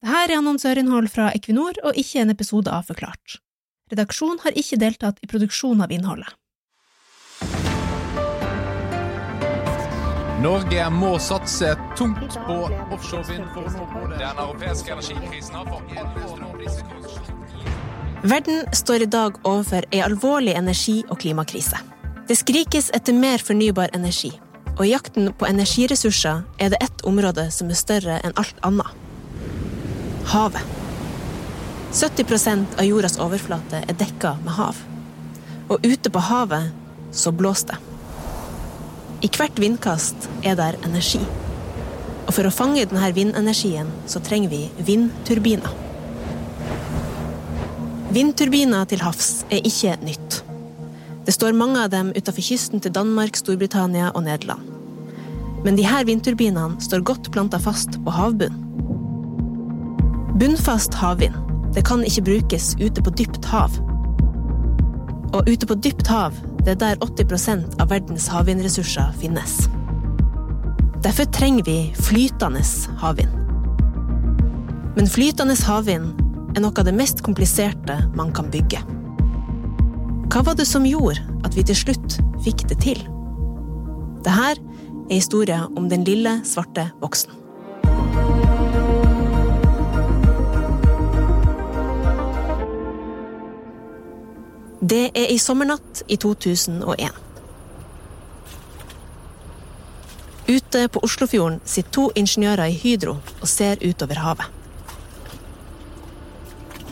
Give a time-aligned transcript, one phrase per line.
[0.00, 3.34] Dette er annonsørinnhold fra Equinor og ikke en episode av Forklart.
[3.92, 6.30] Redaksjonen har ikke deltatt i produksjonen av innholdet.
[10.40, 12.56] Norge må satse tungt på
[12.96, 15.82] offshorevind for å nå den europeiske energikrisen har for
[18.32, 21.76] Verden står i dag overfor ei alvorlig energi- og klimakrise.
[22.24, 24.32] Det skrikes etter mer fornybar energi,
[24.78, 29.09] og i jakten på energiressurser er det ett område som er større enn alt annet.
[30.24, 30.62] Havet.
[31.92, 34.76] 70% av jordas overflate er dekka med hav.
[35.70, 36.70] Og ute på havet
[37.12, 37.78] så blåser det.
[39.26, 41.20] I hvert vindkast er der energi.
[42.26, 45.74] Og for å fange denne vindenergien så trenger vi vindturbiner.
[48.14, 50.40] Vindturbiner til havs er ikke nytt.
[51.26, 54.64] Det står mange av dem utenfor kysten til Danmark, Storbritannia og Nederland.
[55.66, 58.69] Men her vindturbinene står godt planta fast på havbunnen.
[60.40, 61.36] Bunnfast havvind
[61.74, 63.74] det kan ikke brukes ute på dypt hav.
[65.36, 66.32] Og ute på dypt hav
[66.64, 69.68] det er der 80% av verdens havvindressurser finnes.
[71.04, 72.64] Derfor trenger vi flytende
[73.02, 73.36] havvind.
[74.96, 76.08] Men flytende havvind
[76.56, 78.80] er noe av det mest kompliserte man kan bygge.
[80.32, 82.16] Hva var det som gjorde at vi til slutt
[82.46, 83.04] fikk det til?
[84.24, 84.64] Dette er
[85.12, 87.39] historien om den lille, svarte boksen.
[94.80, 97.16] Det er i sommernatt i 2001.
[100.48, 104.46] Ute på Oslofjorden sitter to ingeniører i Hydro og ser utover havet.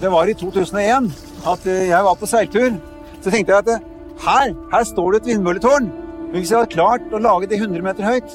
[0.00, 1.12] Det var i 2001
[1.46, 2.74] at eh, jeg var på seiltur.
[3.22, 3.86] Så tenkte jeg at eh,
[4.26, 5.86] her, her står det et vindmølletårn.
[6.32, 8.34] Men hvis jeg hadde klart å lage det 100 meter høyt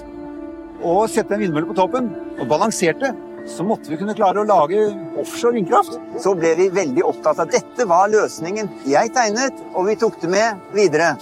[0.82, 2.08] og sette en vindmølle på toppen
[2.40, 3.12] og balanserte,
[3.48, 4.84] så måtte vi kunne klare å lage
[5.20, 5.98] offshore vindkraft.
[6.22, 10.20] Så ble vi veldig opptatt av at dette var løsningen jeg tegnet, og vi tok
[10.22, 11.16] det med videre.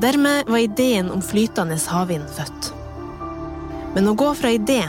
[0.00, 2.72] Dermed var ideen om flytende havvind født.
[3.94, 4.80] Men å gå fra idé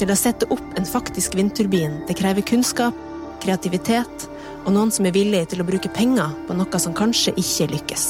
[0.00, 2.96] til å sette opp en faktisk vindturbin, det krever kunnskap,
[3.42, 4.28] kreativitet
[4.64, 8.08] og noen som er villig til å bruke penger på noe som kanskje ikke lykkes.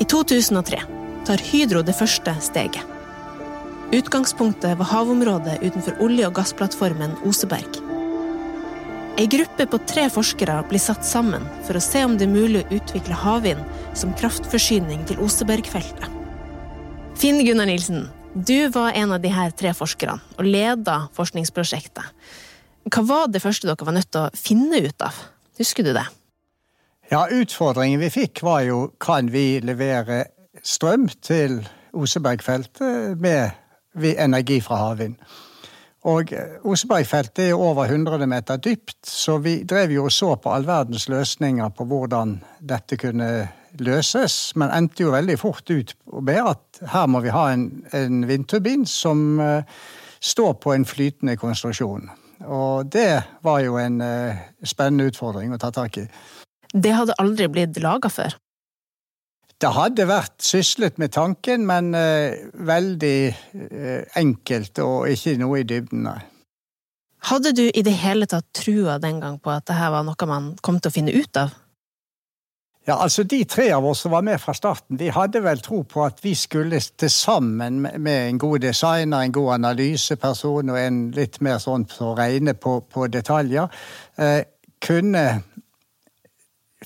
[0.00, 0.80] I 2003
[1.26, 2.91] tar Hydro det første steget.
[3.92, 7.76] Utgangspunktet var havområdet utenfor olje- og gassplattformen Oseberg.
[9.20, 12.62] Ei gruppe på tre forskere blir satt sammen for å se om det er mulig
[12.62, 13.60] å utvikle havvind
[13.92, 16.08] som kraftforsyning til Osebergfeltet.
[17.20, 22.08] Finn Gunnar Nilsen, du var en av de her tre forskerne og leda forskningsprosjektet.
[22.88, 25.20] Hva var det første dere var nødt til å finne ut av?
[25.60, 26.08] Husker du det?
[27.12, 30.24] Ja, Utfordringen vi fikk, var jo kan vi levere
[30.64, 31.60] strøm til
[31.92, 33.52] Osebergfeltet med
[33.94, 35.16] energi fra havvind.
[36.10, 40.50] Og eh, Osebergfeltet er over 100 meter dypt, så vi drev jo og så på
[40.50, 43.30] all verdens løsninger på hvordan dette kunne
[43.80, 48.26] løses, men endte jo veldig fort ut med at her må vi ha en, en
[48.28, 49.62] vindturbin som uh,
[50.20, 52.10] står på en flytende konstruksjon.
[52.42, 56.04] Og det var jo en uh, spennende utfordring å ta tak i.
[56.72, 58.36] Det hadde aldri blitt laga før?
[59.62, 62.34] Det hadde vært syslet med tanken, men eh,
[62.66, 66.18] veldig eh, enkelt og ikke noe i dybden, nei.
[67.30, 70.48] Hadde du i det hele tatt trua den gang på at dette var noe man
[70.58, 71.52] kom til å finne ut av?
[72.88, 75.84] Ja, altså De tre av oss som var med fra starten, de hadde vel tro
[75.86, 80.98] på at vi skulle til sammen med en god designer, en god analyseperson og en
[81.14, 83.70] litt mer sånn som å regne på, på detaljer,
[84.18, 84.40] eh,
[84.82, 85.26] kunne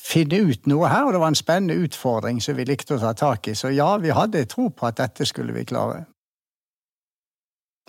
[0.01, 3.15] finne ut noe her, og det var en spennende utfordring som vi likte å ta
[3.17, 3.55] tak i.
[3.57, 6.05] Så ja, vi hadde tro på at dette skulle vi klare.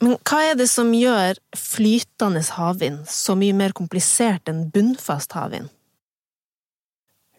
[0.02, 5.72] Men hva er det som gjør flytende havvind så mye mer komplisert enn bunnfast havvind?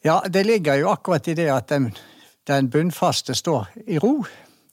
[0.02, 1.92] Ja, det ligger jo akkurat i det at den,
[2.46, 4.24] den bunnfaste står i ro,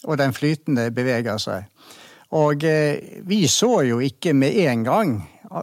[0.06, 1.70] og den flytende beveger seg.
[2.38, 5.16] Og eh, vi så jo ikke med en gang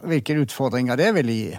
[0.06, 1.52] hvilke utfordringer det ville gi.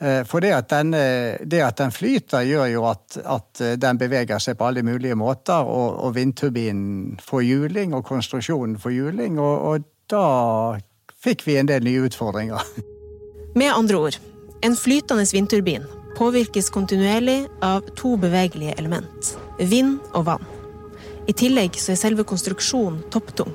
[0.00, 4.40] Eh, for det at, den, det at, den, flyter, gjør jo at, at, den beveger
[4.42, 9.66] seg på alle mulige måter, og, og vindturbinen får hjuling, og konstruksjonen får hjuling, og,
[9.70, 10.80] og, da
[11.22, 12.64] fikk vi en del nye utfordringer.
[13.60, 14.16] Med andre ord,
[14.66, 15.84] en flytende vindturbin
[16.16, 20.48] påvirkes kontinuerlig av to bevegelige element, vind og vann.
[21.28, 23.52] I tillegg så er selve konstruksjonen topptung.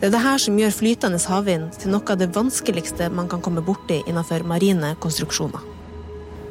[0.00, 3.42] Det er det her som gjør flytende havvind til noe av det vanskeligste man kan
[3.44, 5.62] komme borti innenfor marine konstruksjoner.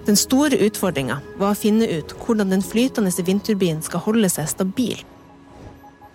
[0.07, 5.03] Den store utfordringa var å finne ut hvordan den flytende vindturbinen skal holde seg stabil.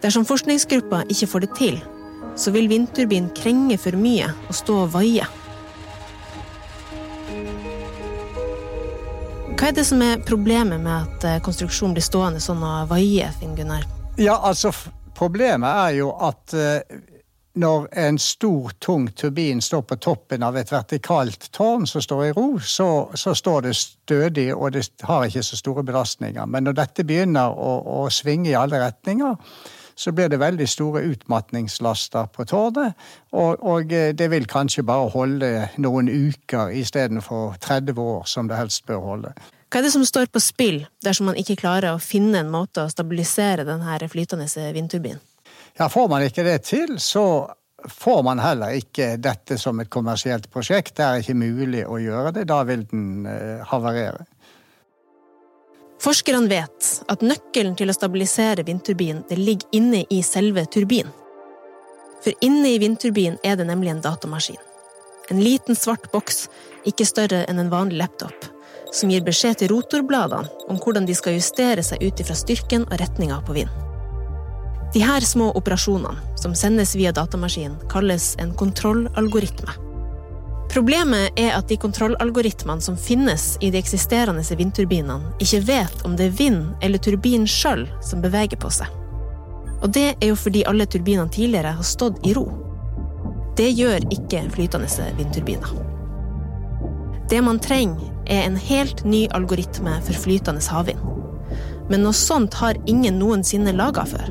[0.02, 1.78] Dersom forskningsgruppa ikke får det til,
[2.36, 5.26] så vil vindturbinen krenge for mye og stå og vaie.
[9.58, 13.26] Hva er det som er problemet med at eh, konstruksjonen blir stående sånn og vaie,
[13.40, 13.82] Finn Gunnar?
[14.18, 14.70] Ja, altså
[15.18, 16.78] Problemet er jo at uh,
[17.58, 22.32] når en stor, tung turbin står på toppen av et vertikalt tårn som står i
[22.36, 26.46] ro, så, så, står det stødig, og det har ikke så store belastninger.
[26.46, 27.72] Men når dette begynner å,
[28.02, 29.36] å svinge i alle retninger,
[29.98, 32.94] så blir det veldig store utmatningslaster på tårnet.
[33.32, 35.52] Og, og, eh, det vil kanskje bare holde
[35.82, 39.32] noen uker istedenfor 30 år, som det helst bør holde.
[39.68, 42.86] Hva er det som står på spill dersom man ikke klarer å finne en måte
[42.86, 45.20] å stabilisere denne flytende vindturbinen?
[45.78, 47.50] Ja, Får man ikke det til, så
[47.88, 50.96] får man heller ikke dette som et kommersielt prosjekt.
[50.98, 52.48] Det er ikke mulig å gjøre det.
[52.50, 54.26] Da vil den uh, havarere.
[56.02, 61.14] Forskerne vet at nøkkelen til å stabilisere vindturbinen ligger inne i selve turbinen.
[62.22, 64.58] For inne i vindturbinen er det nemlig en datamaskin.
[65.30, 66.48] En liten svart boks,
[66.88, 68.50] ikke større enn en vanlig laptop
[68.94, 72.96] som gir beskjed til rotorbladene om hvordan de skal justere seg ut ifra styrken og
[73.02, 73.87] retninga på vind.
[74.92, 79.74] De her små operasjonene, som sendes via datamaskinen, kalles en kontrollalgoritme.
[80.72, 86.28] Problemet er at de kontrollalgoritmene som finnes i de eksisterende vindturbinene, ikke vet om det
[86.28, 88.88] er vind eller turbinen sjøl som beveger på seg.
[89.82, 92.46] Og det er jo fordi alle turbinene tidligere har stått i ro.
[93.56, 95.72] Det gjør ikke flytende vindturbiner.
[97.28, 101.00] Det man trenger, er en helt ny algoritme for flytende havvind.
[101.88, 104.28] Men noe sånt har ingen noensinne laga før.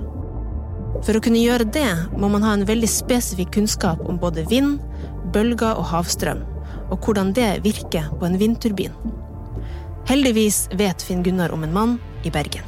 [1.06, 4.80] For å kunne gjøre det må man ha en veldig spesifikk kunnskap om både vind,
[5.34, 6.42] bølger og havstrøm,
[6.90, 8.96] og hvordan det virker på en vindturbin.
[10.08, 11.96] Heldigvis vet Finn Gunnar om en mann
[12.26, 12.64] i Bergen.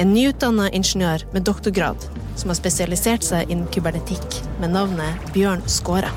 [0.00, 2.06] En nyutdanna ingeniør med doktorgrad
[2.40, 6.08] som har spesialisert seg innen kybernetikk med navnet Bjørn Skåre.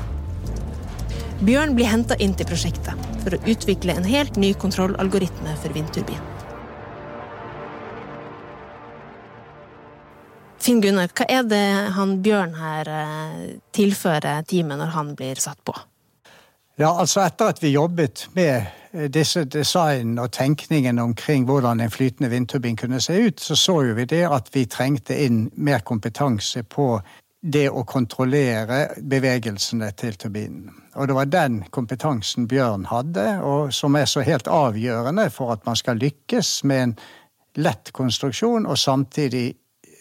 [1.44, 6.33] Bjørn blir henta inn til prosjektet for å utvikle en helt ny kontrollalgoritme for vindturbin.
[10.64, 13.40] Finn Gunnar, hva er det han Bjørn her eh,
[13.76, 15.74] tilfører teamet når han blir satt på?
[16.80, 21.92] Ja, altså Etter at vi jobbet med eh, disse design og tenkningen omkring hvordan en
[21.92, 25.84] flytende vindturbin kunne se ut, så så jo vi det at vi trengte inn mer
[25.84, 26.88] kompetanse på
[27.44, 30.70] det å kontrollere bevegelsene til turbinen.
[30.96, 35.66] Og det var den kompetansen Bjørn hadde, og som er så helt avgjørende for at
[35.68, 36.96] man skal lykkes med en
[37.60, 39.52] lett konstruksjon, og samtidig,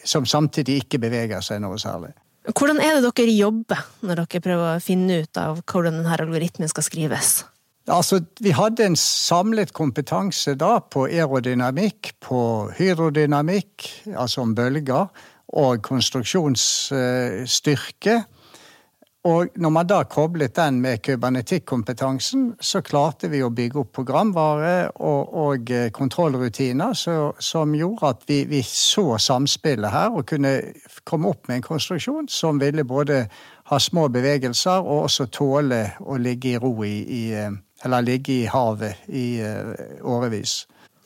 [0.04, 2.14] som samtidig ikke beveger seg noe særlig.
[2.52, 6.72] Hvordan er det dere jobber når dere prøver å finne ut av hvordan denne algoritmen
[6.72, 7.44] skal skrives?
[7.88, 15.08] Altså, Vi hadde en samlet kompetanse da på aerodynamikk, på hydrodynamikk, altså om bølger,
[15.54, 18.24] og konstruksjonsstyrke.
[19.24, 24.90] Og når man da koblet den med kybernetikkompetansen, så klarte vi å bygge opp programvare
[25.00, 30.58] og, og kontrollrutiner så, som gjorde at vi, vi, så samspillet her og kunne
[31.08, 33.24] komme opp med en konstruksjon som ville både
[33.72, 37.24] ha små bevegelser og også tåle å ligge i ro i, i
[37.84, 39.74] eller ligge i havet i uh,
[40.04, 40.64] årevis.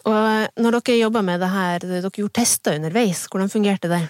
[0.08, 4.06] Og når dere jobba med det her, dere gjorde tester underveis, hvordan fungerte det?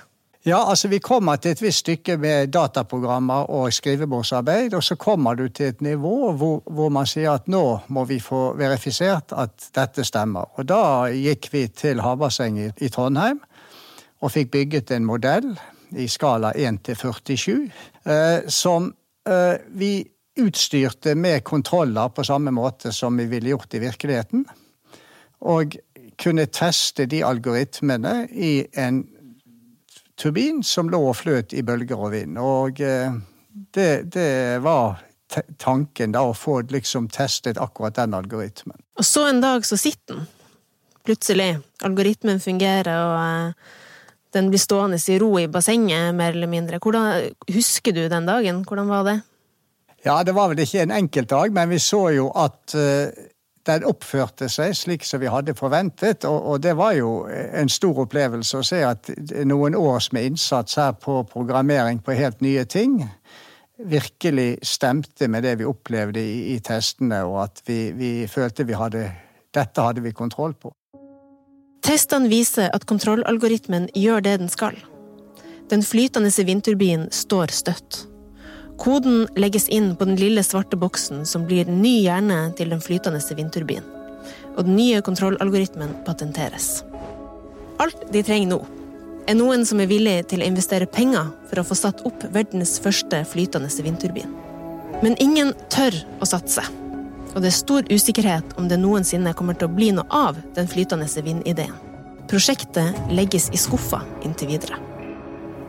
[0.48, 5.36] Ja, altså Vi kommer til et visst stykke med dataprogrammer og skrivebordsarbeid, og så kommer
[5.36, 9.66] du til et nivå hvor, hvor, man sier at nå må vi få verifisert at
[9.75, 10.48] dette stemmer.
[10.56, 13.42] Og Da gikk vi til havbassenget i Trondheim
[14.22, 15.50] og fikk bygget en modell
[15.92, 17.68] i skala 1 til 47,
[18.08, 18.88] eh, som
[19.27, 20.08] eh, vi
[20.39, 24.48] utstyrte med kontroller på samme måte som vi ville gjort i virkeligheten.
[25.44, 25.75] Og
[26.24, 29.04] kunne teste de algoritmene i en
[30.17, 32.39] turbin som lå og fløt i bølger og vind.
[32.41, 33.13] Og eh,
[33.75, 34.31] det, det
[34.65, 35.01] var
[35.59, 38.79] tanken, da, å få liksom testet akkurat den algoritmen.
[38.97, 40.27] Og så en dag så sitter den.
[41.07, 41.53] Plutselig.
[41.88, 43.74] Algoritmen fungerer, og eh,
[44.36, 46.81] den blir stående i ro i bassenget, mer eller mindre.
[46.83, 48.63] Hvordan, husker du den dagen?
[48.67, 49.17] Hvordan var det?
[50.05, 53.07] Ja, det var vel ikke en enkelt dag, men vi så jo at uh,
[53.67, 58.03] den oppførte seg slik som vi hadde forventet, og, og, det var jo en stor
[58.05, 59.12] opplevelse å se at
[59.45, 63.01] noen års med innsats her på programmering på helt nye ting
[63.77, 68.77] virkelig stemte med det vi opplevde i, i testene, og at vi, vi følte vi
[68.77, 69.07] hadde
[69.55, 70.74] Dette hadde vi kontroll på.
[71.86, 74.75] Testene viser at kontrollalgoritmen gjør det den skal.
[75.71, 78.03] Den flytende vindturbinen står støtt.
[78.77, 83.22] Koden legges inn på den lille svarte boksen som blir ny hjerne til den flytende
[83.36, 83.86] vindturbinen.
[84.57, 86.84] Og den nye kontrollalgoritmen patenteres.
[87.81, 88.60] Alt de trenger nå,
[89.27, 92.77] er noen som er villig til å investere penger for å få satt opp verdens
[92.81, 94.34] første flytende vindturbin.
[95.03, 96.63] Men ingen tør å satse,
[97.36, 100.69] og det er stor usikkerhet om det noensinne kommer til å bli noe av den
[100.69, 101.75] flytende vindideen.
[102.27, 104.79] Prosjektet legges i skuffa inntil videre.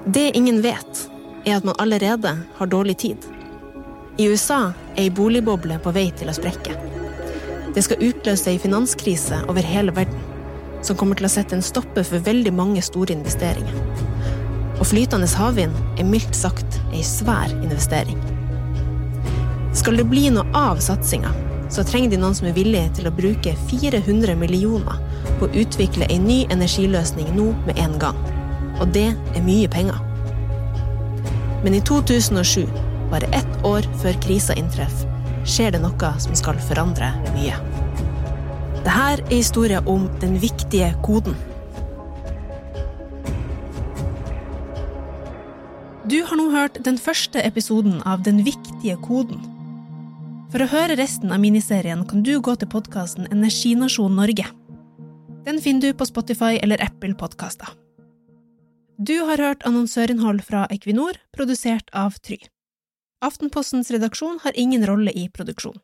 [0.06, 1.04] Det ingen vet,
[1.48, 3.26] er at man allerede har dårlig tid.
[4.18, 6.74] I USA er ei boligboble på vei til å sprekke.
[7.74, 10.24] Det skal utløse ei finanskrise over hele verden
[10.82, 13.76] som kommer til å sette en stopper for veldig mange store investeringer.
[14.78, 18.18] Og flytende havvind er mildt sagt ei svær investering.
[19.76, 21.30] Skal det bli noe av satsinga,
[21.70, 24.98] så trenger de noen som er villig til å bruke 400 millioner
[25.38, 28.18] på å utvikle ei ny energiløsning nå med en gang.
[28.78, 30.07] Og det er mye penger.
[31.64, 32.66] Men i 2007,
[33.10, 35.10] bare ett år før krisa inntreffer,
[35.48, 37.56] skjer det noe som skal forandre mye.
[38.78, 41.34] Dette er historien om den viktige koden.
[46.08, 49.42] Du har nå hørt den første episoden av Den viktige koden.
[50.48, 54.46] For å høre resten av miniserien kan du gå til podkasten Energinasjon Norge.
[55.44, 57.74] Den finner du på Spotify eller Apple Podkaster.
[59.00, 62.40] Du har hørt annonsørinnhold fra Equinor, produsert av Try.
[63.22, 65.76] Aftenpostens redaksjon har ingen rolle i produksjon.